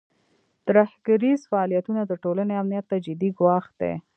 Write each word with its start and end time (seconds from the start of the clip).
ترهګریز 0.67 1.39
فعالیتونه 1.51 2.01
د 2.05 2.11
ټولنې 2.23 2.53
امنیت 2.61 2.85
ته 2.91 2.97
جدي 3.05 3.29
ګواښ 3.39 3.65
دی. 3.79 3.93